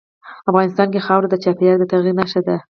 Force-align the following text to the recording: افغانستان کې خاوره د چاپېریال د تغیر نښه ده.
افغانستان 0.49 0.87
کې 0.93 1.05
خاوره 1.05 1.27
د 1.29 1.35
چاپېریال 1.43 1.77
د 1.79 1.83
تغیر 1.91 2.15
نښه 2.19 2.41
ده. 2.47 2.55